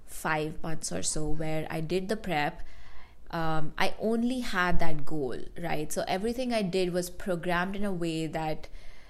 five 0.06 0.62
months 0.62 0.91
or 0.91 1.01
so 1.01 1.27
where 1.27 1.68
I 1.70 1.82
did 1.82 2.10
the 2.10 2.18
prep. 2.18 2.62
Um, 3.32 3.72
I 3.77 3.94
only 4.00 4.41
had 4.41 4.80
that 4.80 5.06
goal, 5.06 5.38
right? 5.58 5.91
So 5.91 6.03
everything 6.06 6.51
I 6.51 6.63
did 6.63 6.91
was 6.91 7.10
programmed 7.10 7.77
in 7.77 7.86
a 7.86 7.94
way 7.94 8.27
that 8.27 8.68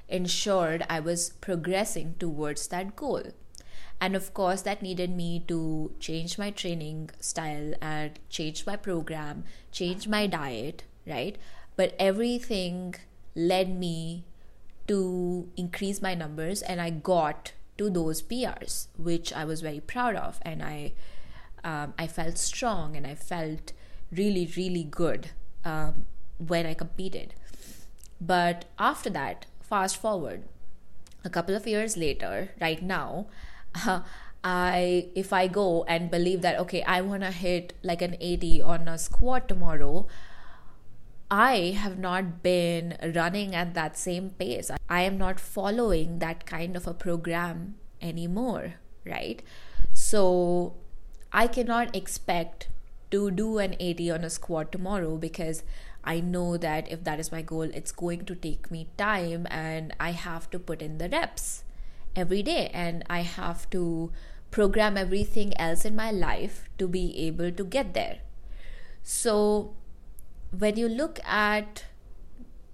ensured 0.07 0.85
I 0.87 0.99
was 0.99 1.31
progressing 1.41 2.15
towards 2.19 2.67
that 2.67 2.95
goal. 2.95 3.23
And 3.99 4.15
of 4.15 4.33
course, 4.33 4.61
that 4.63 4.81
needed 4.81 5.15
me 5.15 5.43
to 5.47 5.93
change 5.99 6.37
my 6.37 6.49
training 6.51 7.11
style 7.19 7.73
and 7.81 8.19
change 8.29 8.65
my 8.65 8.75
program, 8.75 9.43
change 9.71 10.07
my 10.07 10.27
diet, 10.27 10.83
right? 11.07 11.37
But 11.75 11.95
everything 11.99 12.95
led 13.35 13.77
me 13.77 14.25
to 14.87 15.49
increase 15.55 16.01
my 16.01 16.15
numbers, 16.15 16.61
and 16.61 16.81
I 16.81 16.89
got 16.89 17.53
to 17.77 17.89
those 17.89 18.21
PRs, 18.21 18.87
which 18.97 19.33
I 19.33 19.45
was 19.45 19.61
very 19.61 19.79
proud 19.79 20.15
of, 20.15 20.39
and 20.41 20.61
I 20.61 20.93
um, 21.63 21.93
I 21.97 22.07
felt 22.07 22.37
strong 22.37 22.95
and 22.95 23.05
I 23.05 23.13
felt 23.15 23.73
really 24.11 24.51
really 24.57 24.83
good 24.83 25.29
um, 25.63 26.05
when 26.37 26.65
I 26.65 26.73
competed. 26.73 27.33
But 28.19 28.65
after 28.77 29.09
that, 29.11 29.45
fast 29.61 29.97
forward 29.97 30.43
a 31.23 31.29
couple 31.29 31.55
of 31.55 31.67
years 31.67 31.97
later, 31.97 32.49
right 32.59 32.81
now, 32.81 33.27
uh, 33.85 34.01
I 34.43 35.09
if 35.13 35.31
I 35.31 35.47
go 35.47 35.83
and 35.83 36.09
believe 36.09 36.41
that 36.41 36.57
okay, 36.59 36.81
I 36.83 37.01
want 37.01 37.21
to 37.21 37.31
hit 37.31 37.73
like 37.83 38.01
an 38.01 38.15
80 38.19 38.61
on 38.63 38.87
a 38.87 38.97
squat 38.97 39.47
tomorrow, 39.47 40.07
I 41.31 41.77
have 41.79 41.97
not 41.97 42.43
been 42.43 42.97
running 43.15 43.55
at 43.55 43.73
that 43.73 43.97
same 43.97 44.31
pace. 44.31 44.69
I 44.89 45.03
am 45.03 45.17
not 45.17 45.39
following 45.39 46.19
that 46.19 46.45
kind 46.45 46.75
of 46.75 46.85
a 46.85 46.93
program 46.93 47.75
anymore, 48.01 48.73
right? 49.05 49.41
So 49.93 50.75
I 51.31 51.47
cannot 51.47 51.95
expect 51.95 52.67
to 53.11 53.31
do 53.31 53.59
an 53.59 53.77
80 53.79 54.11
on 54.11 54.23
a 54.25 54.29
squat 54.29 54.73
tomorrow 54.73 55.15
because 55.15 55.63
I 56.03 56.19
know 56.19 56.57
that 56.57 56.91
if 56.91 57.05
that 57.05 57.17
is 57.17 57.31
my 57.31 57.41
goal, 57.41 57.61
it's 57.61 57.93
going 57.93 58.25
to 58.25 58.35
take 58.35 58.69
me 58.69 58.87
time 58.97 59.47
and 59.49 59.95
I 60.01 60.11
have 60.11 60.49
to 60.49 60.59
put 60.59 60.81
in 60.81 60.97
the 60.97 61.07
reps 61.07 61.63
every 62.13 62.43
day 62.43 62.69
and 62.73 63.05
I 63.09 63.21
have 63.21 63.69
to 63.69 64.11
program 64.49 64.97
everything 64.97 65.57
else 65.57 65.85
in 65.85 65.95
my 65.95 66.11
life 66.11 66.65
to 66.77 66.89
be 66.89 67.17
able 67.25 67.51
to 67.53 67.63
get 67.63 67.93
there. 67.93 68.19
So 69.01 69.75
when 70.57 70.77
you 70.77 70.87
look 70.87 71.19
at 71.25 71.85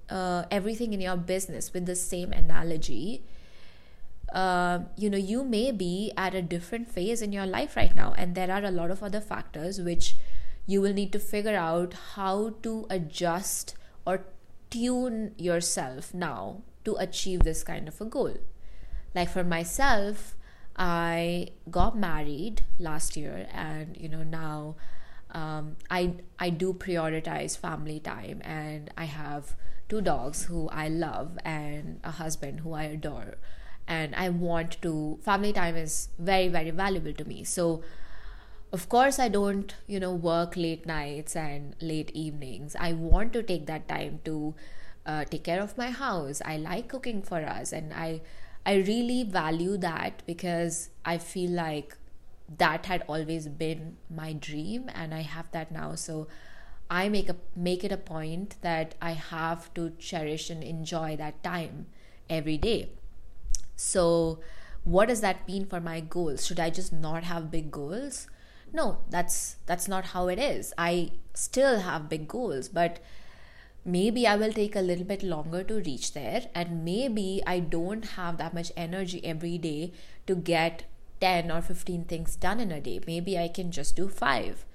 uh, 0.09 0.45
everything 0.49 0.93
in 0.93 1.01
your 1.01 1.17
business 1.17 1.73
with 1.73 1.85
the 1.85 1.95
same 1.95 2.31
analogy, 2.31 3.23
uh, 4.33 4.79
you 4.95 5.09
know, 5.09 5.17
you 5.17 5.43
may 5.43 5.71
be 5.71 6.11
at 6.17 6.35
a 6.35 6.41
different 6.41 6.89
phase 6.91 7.21
in 7.21 7.31
your 7.31 7.45
life 7.45 7.75
right 7.75 7.95
now, 7.95 8.13
and 8.17 8.35
there 8.35 8.51
are 8.51 8.63
a 8.63 8.71
lot 8.71 8.91
of 8.91 9.01
other 9.01 9.21
factors 9.21 9.79
which 9.79 10.15
you 10.65 10.81
will 10.81 10.93
need 10.93 11.13
to 11.13 11.19
figure 11.19 11.55
out 11.55 11.93
how 12.15 12.55
to 12.61 12.85
adjust 12.89 13.75
or 14.05 14.25
tune 14.69 15.33
yourself 15.37 16.13
now 16.13 16.61
to 16.83 16.95
achieve 16.95 17.43
this 17.43 17.63
kind 17.63 17.87
of 17.87 18.01
a 18.01 18.05
goal. 18.05 18.35
Like 19.15 19.29
for 19.29 19.43
myself, 19.43 20.35
I 20.75 21.49
got 21.71 21.97
married 21.97 22.63
last 22.79 23.15
year, 23.15 23.47
and 23.53 23.95
you 23.97 24.09
know, 24.09 24.23
now 24.23 24.75
um, 25.31 25.75
I 25.89 26.13
I 26.39 26.49
do 26.49 26.73
prioritize 26.73 27.57
family 27.57 27.99
time, 27.99 28.41
and 28.43 28.89
I 28.97 29.05
have 29.05 29.55
two 29.89 30.01
dogs 30.01 30.45
who 30.45 30.69
I 30.69 30.87
love 30.87 31.37
and 31.43 31.99
a 32.03 32.11
husband 32.11 32.61
who 32.61 32.73
I 32.73 32.83
adore, 32.83 33.35
and 33.87 34.15
I 34.15 34.29
want 34.29 34.81
to. 34.83 35.19
Family 35.21 35.53
time 35.53 35.75
is 35.75 36.09
very 36.19 36.47
very 36.47 36.71
valuable 36.71 37.13
to 37.13 37.25
me. 37.25 37.43
So, 37.43 37.83
of 38.71 38.89
course, 38.89 39.19
I 39.19 39.27
don't 39.29 39.73
you 39.87 39.99
know 39.99 40.13
work 40.13 40.55
late 40.57 40.85
nights 40.85 41.35
and 41.35 41.75
late 41.81 42.11
evenings. 42.11 42.75
I 42.79 42.93
want 42.93 43.33
to 43.33 43.43
take 43.43 43.65
that 43.67 43.87
time 43.87 44.19
to 44.25 44.55
uh, 45.05 45.25
take 45.25 45.43
care 45.43 45.61
of 45.61 45.77
my 45.77 45.91
house. 45.91 46.41
I 46.45 46.57
like 46.57 46.87
cooking 46.87 47.21
for 47.21 47.39
us, 47.45 47.71
and 47.71 47.93
I 47.93 48.21
I 48.65 48.75
really 48.75 49.23
value 49.23 49.77
that 49.77 50.23
because 50.25 50.89
I 51.05 51.17
feel 51.17 51.51
like 51.51 51.97
that 52.57 52.85
had 52.85 53.03
always 53.07 53.47
been 53.47 53.97
my 54.09 54.33
dream 54.33 54.89
and 54.93 55.13
I 55.13 55.21
have 55.21 55.51
that 55.51 55.71
now. 55.71 55.95
So 55.95 56.27
I 56.89 57.09
make 57.09 57.29
a 57.29 57.35
make 57.55 57.83
it 57.83 57.91
a 57.91 57.97
point 57.97 58.55
that 58.61 58.95
I 59.01 59.11
have 59.11 59.73
to 59.73 59.91
cherish 59.99 60.49
and 60.49 60.63
enjoy 60.63 61.17
that 61.17 61.43
time 61.43 61.87
every 62.29 62.57
day. 62.57 62.89
So 63.75 64.39
what 64.83 65.09
does 65.09 65.21
that 65.21 65.47
mean 65.47 65.65
for 65.65 65.81
my 65.81 65.99
goals? 65.99 66.45
Should 66.45 66.59
I 66.59 66.69
just 66.69 66.93
not 66.93 67.23
have 67.23 67.51
big 67.51 67.71
goals? 67.71 68.27
No, 68.71 68.99
that's 69.09 69.57
that's 69.65 69.87
not 69.87 70.05
how 70.05 70.27
it 70.29 70.39
is. 70.39 70.73
I 70.77 71.11
still 71.33 71.81
have 71.81 72.09
big 72.09 72.27
goals, 72.27 72.69
but 72.69 72.99
maybe 73.83 74.25
I 74.25 74.35
will 74.35 74.53
take 74.53 74.75
a 74.75 74.81
little 74.81 75.05
bit 75.05 75.23
longer 75.23 75.63
to 75.63 75.75
reach 75.75 76.13
there 76.13 76.47
and 76.53 76.83
maybe 76.83 77.41
I 77.45 77.59
don't 77.59 78.03
have 78.15 78.37
that 78.37 78.53
much 78.53 78.71
energy 78.75 79.23
every 79.25 79.57
day 79.57 79.93
to 80.27 80.35
get 80.35 80.83
10 81.19 81.51
or 81.51 81.61
15 81.61 82.05
things 82.05 82.35
done 82.35 82.59
in 82.59 82.71
a 82.71 82.79
day. 82.79 82.99
Maybe 83.05 83.37
I 83.37 83.47
can 83.47 83.71
just 83.71 83.95
do 83.95 84.07
five, 84.07 84.65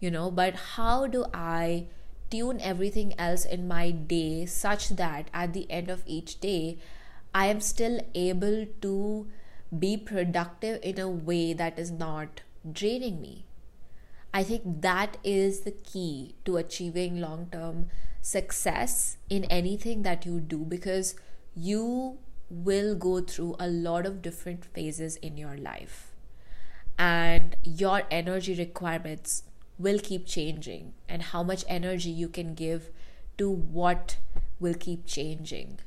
you 0.00 0.10
know. 0.10 0.30
But 0.30 0.54
how 0.76 1.06
do 1.06 1.26
I 1.32 1.86
tune 2.30 2.60
everything 2.60 3.14
else 3.18 3.44
in 3.44 3.68
my 3.68 3.90
day 3.90 4.46
such 4.46 4.90
that 4.90 5.28
at 5.34 5.52
the 5.52 5.70
end 5.70 5.90
of 5.90 6.02
each 6.06 6.40
day, 6.40 6.78
I 7.34 7.46
am 7.46 7.60
still 7.60 8.00
able 8.14 8.66
to 8.82 9.26
be 9.76 9.96
productive 9.96 10.80
in 10.82 10.98
a 10.98 11.08
way 11.08 11.52
that 11.52 11.78
is 11.78 11.90
not 11.90 12.42
draining 12.70 13.20
me? 13.20 13.46
I 14.34 14.42
think 14.42 14.80
that 14.80 15.18
is 15.22 15.60
the 15.60 15.72
key 15.72 16.36
to 16.46 16.56
achieving 16.56 17.20
long 17.20 17.48
term 17.52 17.90
success 18.22 19.18
in 19.28 19.44
anything 19.44 20.02
that 20.02 20.24
you 20.24 20.40
do 20.40 20.58
because 20.58 21.14
you 21.54 22.18
will 22.52 22.94
go 22.94 23.20
through 23.20 23.56
a 23.58 23.66
lot 23.66 24.04
of 24.06 24.20
different 24.20 24.64
phases 24.64 25.16
in 25.16 25.36
your 25.36 25.56
life 25.56 26.12
and 26.98 27.56
your 27.64 28.02
energy 28.10 28.54
requirements 28.54 29.44
will 29.78 29.98
keep 29.98 30.26
changing 30.26 30.92
and 31.08 31.22
how 31.22 31.42
much 31.42 31.64
energy 31.66 32.10
you 32.10 32.28
can 32.28 32.54
give 32.54 32.90
to 33.38 33.50
what 33.50 34.18
will 34.60 34.74
keep 34.74 35.06
changing 35.06 35.78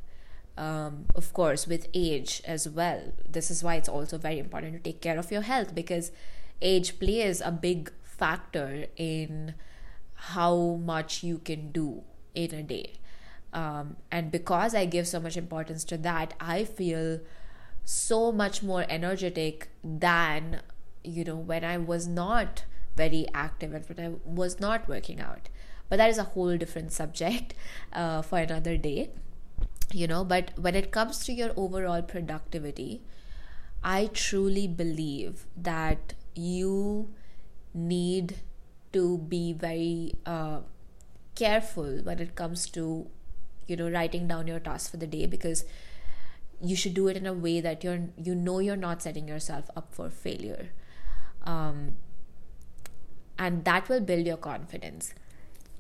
um, 0.57 1.05
of 1.15 1.33
course, 1.33 1.67
with 1.67 1.87
age 1.93 2.41
as 2.45 2.67
well. 2.67 3.11
This 3.27 3.51
is 3.51 3.63
why 3.63 3.75
it's 3.75 3.89
also 3.89 4.17
very 4.17 4.39
important 4.39 4.73
to 4.73 4.79
take 4.79 5.01
care 5.01 5.17
of 5.17 5.31
your 5.31 5.41
health 5.41 5.75
because 5.75 6.11
age 6.61 6.99
plays 6.99 7.41
a 7.41 7.51
big 7.51 7.91
factor 8.03 8.85
in 8.95 9.55
how 10.13 10.79
much 10.83 11.23
you 11.23 11.39
can 11.39 11.71
do 11.71 12.03
in 12.33 12.53
a 12.53 12.63
day. 12.63 12.93
Um, 13.55 13.95
and 14.11 14.31
because 14.31 14.75
I 14.75 14.85
give 14.85 15.07
so 15.07 15.19
much 15.19 15.37
importance 15.37 15.83
to 15.85 15.97
that, 15.99 16.35
I 16.39 16.63
feel 16.65 17.21
so 17.83 18.31
much 18.31 18.61
more 18.61 18.85
energetic 18.89 19.69
than, 19.83 20.61
you 21.03 21.23
know, 21.23 21.37
when 21.37 21.63
I 21.63 21.77
was 21.77 22.07
not 22.07 22.65
very 22.95 23.27
active 23.33 23.73
and 23.73 23.87
when 23.89 24.05
I 24.05 24.11
was 24.25 24.59
not 24.59 24.87
working 24.87 25.19
out. 25.19 25.49
But 25.89 25.97
that 25.97 26.09
is 26.09 26.17
a 26.17 26.23
whole 26.23 26.57
different 26.57 26.91
subject 26.91 27.53
uh, 27.93 28.21
for 28.21 28.39
another 28.39 28.77
day 28.77 29.11
you 29.93 30.07
know 30.07 30.23
but 30.23 30.51
when 30.57 30.75
it 30.75 30.91
comes 30.91 31.23
to 31.25 31.33
your 31.33 31.51
overall 31.55 32.01
productivity 32.01 33.01
i 33.83 34.09
truly 34.13 34.67
believe 34.67 35.45
that 35.55 36.13
you 36.33 37.07
need 37.73 38.37
to 38.91 39.17
be 39.17 39.53
very 39.53 40.13
uh, 40.25 40.59
careful 41.35 41.99
when 42.03 42.19
it 42.19 42.35
comes 42.35 42.69
to 42.69 43.07
you 43.67 43.75
know 43.75 43.89
writing 43.89 44.27
down 44.27 44.47
your 44.47 44.59
tasks 44.59 44.89
for 44.89 44.97
the 44.97 45.07
day 45.07 45.25
because 45.25 45.65
you 46.61 46.75
should 46.75 46.93
do 46.93 47.07
it 47.07 47.17
in 47.17 47.25
a 47.25 47.33
way 47.33 47.59
that 47.61 47.83
you're 47.83 48.09
you 48.17 48.35
know 48.35 48.59
you're 48.59 48.75
not 48.77 49.01
setting 49.01 49.27
yourself 49.27 49.69
up 49.75 49.93
for 49.93 50.09
failure. 50.09 50.69
Um, 51.43 51.97
and 53.37 53.65
that 53.65 53.89
will 53.89 53.99
build 53.99 54.25
your 54.25 54.37
confidence. 54.37 55.13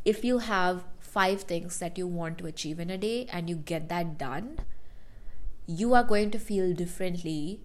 If 0.03 0.23
you 0.23 0.39
have 0.39 0.83
five 0.99 1.41
things 1.43 1.79
that 1.79 1.97
you 1.97 2.07
want 2.07 2.37
to 2.39 2.45
achieve 2.45 2.79
in 2.79 2.89
a 2.89 2.97
day 2.97 3.27
and 3.31 3.49
you 3.49 3.55
get 3.55 3.89
that 3.89 4.17
done, 4.17 4.59
you 5.65 5.93
are 5.93 6.03
going 6.03 6.29
to 6.31 6.37
feel 6.37 6.73
differently 6.73 7.61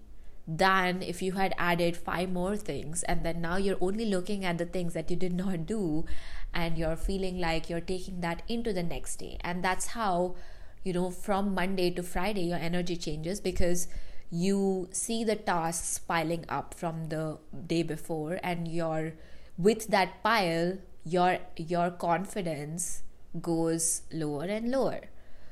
than 0.57 1.01
if 1.01 1.21
you 1.21 1.31
had 1.33 1.53
added 1.57 1.95
five 1.95 2.29
more 2.29 2.57
things 2.57 3.03
and 3.03 3.23
then 3.23 3.39
now 3.39 3.55
you're 3.55 3.77
only 3.79 4.05
looking 4.05 4.43
at 4.43 4.57
the 4.57 4.65
things 4.65 4.93
that 4.93 5.09
you 5.09 5.15
did 5.15 5.31
not 5.31 5.65
do 5.65 6.05
and 6.53 6.77
you're 6.77 6.97
feeling 6.97 7.39
like 7.39 7.69
you're 7.69 7.79
taking 7.79 8.19
that 8.19 8.43
into 8.49 8.73
the 8.73 8.83
next 8.83 9.15
day. 9.17 9.37
And 9.41 9.63
that's 9.63 9.87
how, 9.87 10.35
you 10.83 10.91
know, 10.91 11.09
from 11.09 11.55
Monday 11.55 11.89
to 11.91 12.03
Friday, 12.03 12.41
your 12.41 12.57
energy 12.57 12.97
changes 12.97 13.39
because 13.39 13.87
you 14.29 14.89
see 14.91 15.23
the 15.23 15.37
tasks 15.37 15.99
piling 15.99 16.43
up 16.49 16.73
from 16.73 17.07
the 17.07 17.37
day 17.67 17.83
before 17.83 18.37
and 18.43 18.67
you're 18.67 19.13
with 19.57 19.87
that 19.87 20.21
pile 20.23 20.77
your 21.03 21.37
your 21.57 21.91
confidence 21.91 23.03
goes 23.41 24.03
lower 24.11 24.45
and 24.45 24.71
lower 24.71 25.01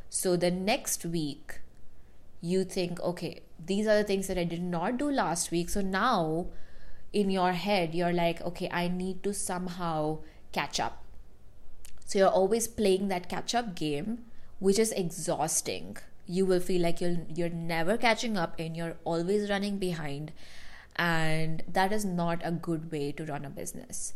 so 0.10 0.38
the 0.38 0.50
next 0.50 1.03
week 1.03 1.60
you 2.39 2.63
think 2.63 3.01
okay 3.01 3.41
these 3.66 3.88
are 3.88 3.98
the 3.98 4.04
things 4.04 4.28
that 4.28 4.38
i 4.38 4.44
did 4.44 4.62
not 4.62 4.98
do 4.98 5.10
last 5.10 5.51
week. 5.51 5.70
So 5.70 5.82
now 5.82 6.48
in 7.12 7.30
your 7.32 7.54
head 7.54 7.96
you're 7.96 8.13
like 8.13 8.42
okay 8.42 8.70
i 8.72 8.88
need 8.88 9.24
to 9.24 9.34
somehow 9.34 10.20
catch 10.51 10.80
up. 10.80 11.04
So 12.06 12.20
you're 12.20 12.28
always 12.28 12.68
playing 12.68 13.08
that 13.10 13.30
catch 13.30 13.56
up 13.56 13.75
game 13.75 14.25
which 14.60 14.78
is 14.78 14.92
exhausting. 14.92 15.98
You 16.28 16.46
will 16.46 16.60
feel 16.60 16.82
like 16.82 17.01
you're 17.01 17.18
you're 17.34 17.50
never 17.50 17.98
catching 17.98 18.38
up 18.38 18.56
and 18.60 18.75
you're 18.78 18.98
always 19.04 19.50
running 19.50 19.78
behind. 19.78 20.32
And 20.96 21.63
that 21.68 21.94
is 21.94 22.04
not 22.04 22.42
a 22.44 22.51
good 22.51 22.92
way 22.92 23.12
to 23.13 23.25
run 23.25 23.46
a 23.46 23.50
business. 23.50 24.13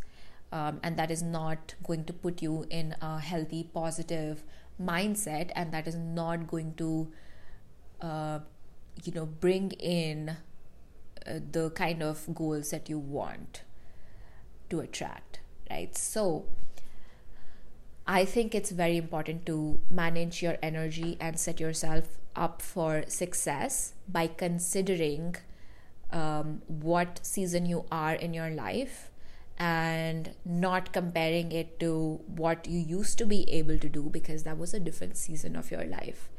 Um, 0.51 0.79
and 0.83 0.97
that 0.97 1.09
is 1.09 1.23
not 1.23 1.73
going 1.83 2.05
to 2.05 2.13
put 2.13 2.41
you 2.43 2.65
in 2.69 2.95
a 3.01 3.19
healthy, 3.19 3.63
positive 3.73 4.43
mindset, 4.79 5.49
and 5.55 5.71
that 5.71 5.87
is 5.87 5.95
not 5.95 6.45
going 6.45 6.75
to, 6.75 7.07
uh, 8.01 8.39
you 9.03 9.11
know, 9.13 9.25
bring 9.25 9.71
in 9.71 10.37
uh, 11.25 11.39
the 11.51 11.69
kind 11.71 12.03
of 12.03 12.33
goals 12.33 12.69
that 12.71 12.89
you 12.89 12.99
want 12.99 13.61
to 14.69 14.79
attract, 14.79 15.39
right? 15.69 15.97
So, 15.97 16.45
I 18.05 18.25
think 18.25 18.53
it's 18.53 18.71
very 18.71 18.97
important 18.97 19.45
to 19.45 19.79
manage 19.89 20.41
your 20.41 20.57
energy 20.61 21.15
and 21.21 21.39
set 21.39 21.59
yourself 21.59 22.17
up 22.35 22.61
for 22.61 23.05
success 23.07 23.93
by 24.09 24.27
considering 24.27 25.35
um, 26.11 26.61
what 26.67 27.19
season 27.23 27.65
you 27.65 27.85
are 27.91 28.13
in 28.13 28.33
your 28.33 28.49
life 28.49 29.09
and 29.57 30.31
not 30.43 30.91
comparing 30.91 31.51
it 31.51 31.79
to 31.79 32.19
what 32.27 32.67
you 32.67 32.79
used 32.79 33.17
to 33.19 33.25
be 33.25 33.49
able 33.49 33.77
to 33.77 33.87
do 33.87 34.03
because 34.03 34.43
that 34.43 34.57
was 34.57 34.73
a 34.73 34.79
different 34.79 35.15
season 35.15 35.55
of 35.55 35.71
your 35.71 35.85
life. 35.85 36.29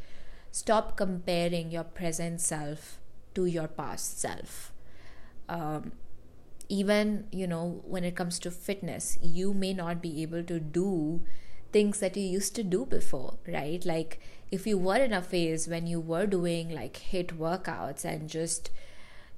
Stop 0.55 0.97
comparing 0.97 1.73
your 1.73 1.83
present 1.83 2.41
self 2.41 3.01
to 3.35 3.45
your 3.45 3.67
past 3.67 4.21
self. 4.21 4.73
Um, 5.49 5.91
even, 6.69 7.27
you 7.33 7.49
know, 7.49 7.83
when 7.85 8.05
it 8.05 8.15
comes 8.15 8.39
to 8.39 8.53
fitness, 8.53 9.19
you 9.21 9.53
may 9.53 9.73
not 9.75 10.01
be 10.01 10.23
able 10.23 10.45
to 10.45 10.61
do 10.61 11.23
things 11.73 11.99
that 11.99 12.17
you 12.17 12.23
used 12.23 12.55
to 12.55 12.63
do 12.63 12.87
before, 12.87 13.35
right? 13.49 13.85
Like 13.85 14.21
if 14.53 14.65
you 14.65 14.79
were 14.79 14.99
in 14.99 15.13
a 15.13 15.21
phase 15.21 15.67
when 15.67 15.89
you 15.89 15.99
were 15.99 16.25
doing 16.25 16.73
like 16.73 17.03
HIIT 17.11 17.37
workouts 17.37 18.05
and 18.05 18.31
just 18.31 18.71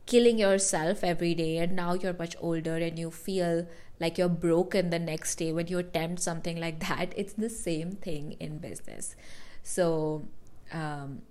killing 0.04 0.38
yourself 0.38 1.02
every 1.02 1.34
day 1.34 1.56
and 1.56 1.74
now 1.74 1.94
you're 1.94 2.12
much 2.12 2.36
older 2.40 2.76
and 2.76 2.98
you 2.98 3.10
feel 3.10 3.66
like 3.98 4.18
you're 4.18 4.28
broken 4.28 4.90
the 4.90 4.98
next 4.98 5.36
day 5.36 5.50
when 5.50 5.68
you 5.68 5.78
attempt 5.78 6.20
something 6.20 6.60
like 6.60 6.80
that 6.88 7.14
it's 7.16 7.32
the 7.32 7.48
same 7.48 7.92
thing 7.92 8.32
in 8.32 8.58
business 8.58 9.16
so 9.62 10.28
um, 10.72 11.22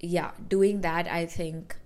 yeah 0.00 0.30
doing 0.48 0.80
that 0.80 1.08
i 1.08 1.26
think 1.26 1.76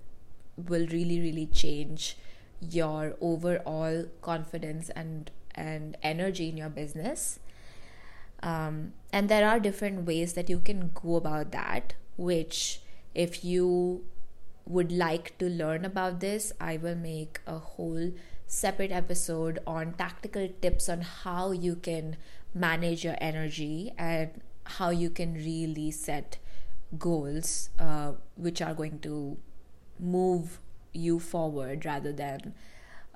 will 0.56 0.86
really 0.88 1.20
really 1.20 1.46
change 1.46 2.16
your 2.60 3.14
overall 3.20 4.04
confidence 4.20 4.90
and 4.90 5.30
and 5.54 5.96
energy 6.02 6.48
in 6.48 6.56
your 6.56 6.68
business. 6.68 7.38
Um, 8.42 8.94
and 9.12 9.28
there 9.28 9.48
are 9.48 9.60
different 9.60 10.06
ways 10.06 10.32
that 10.32 10.48
you 10.50 10.58
can 10.58 10.90
go 10.94 11.16
about 11.16 11.52
that 11.52 11.94
which 12.16 12.80
if 13.14 13.44
you 13.44 14.04
would 14.66 14.92
like 14.92 15.36
to 15.38 15.48
learn 15.48 15.84
about 15.84 16.20
this, 16.20 16.52
I 16.60 16.76
will 16.76 16.94
make 16.94 17.40
a 17.46 17.58
whole 17.58 18.12
separate 18.46 18.92
episode 18.92 19.58
on 19.66 19.94
tactical 19.94 20.48
tips 20.60 20.88
on 20.88 21.00
how 21.00 21.52
you 21.52 21.76
can 21.76 22.16
manage 22.54 23.04
your 23.04 23.16
energy 23.20 23.92
and 23.96 24.30
how 24.64 24.90
you 24.90 25.10
can 25.10 25.34
really 25.34 25.90
set 25.90 26.38
goals 26.98 27.70
uh, 27.78 28.12
which 28.36 28.60
are 28.60 28.74
going 28.74 28.98
to 29.00 29.36
move 29.98 30.60
you 30.92 31.18
forward 31.18 31.84
rather 31.84 32.12
than 32.12 32.54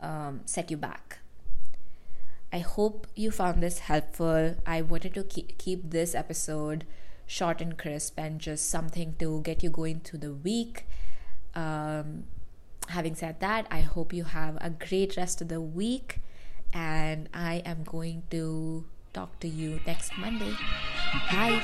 um, 0.00 0.40
set 0.44 0.70
you 0.70 0.76
back. 0.76 1.18
I 2.52 2.58
hope 2.58 3.06
you 3.14 3.30
found 3.30 3.62
this 3.62 3.80
helpful. 3.80 4.56
I 4.66 4.80
wanted 4.82 5.14
to 5.14 5.24
keep, 5.24 5.58
keep 5.58 5.90
this 5.90 6.14
episode 6.14 6.84
short 7.26 7.60
and 7.60 7.76
crisp 7.76 8.18
and 8.18 8.40
just 8.40 8.70
something 8.70 9.14
to 9.18 9.40
get 9.42 9.62
you 9.62 9.70
going 9.70 10.00
through 10.00 10.20
the 10.20 10.32
week 10.32 10.86
um, 11.56 12.24
having 12.88 13.14
said 13.14 13.40
that, 13.40 13.66
I 13.70 13.80
hope 13.80 14.12
you 14.12 14.24
have 14.24 14.58
a 14.60 14.70
great 14.70 15.16
rest 15.16 15.40
of 15.40 15.48
the 15.48 15.60
week, 15.60 16.20
and 16.72 17.28
I 17.32 17.62
am 17.64 17.82
going 17.82 18.24
to 18.30 18.84
Talk 19.16 19.40
to 19.40 19.48
you 19.48 19.80
next 19.86 20.12
Monday. 20.18 20.52
Bye. 21.32 21.62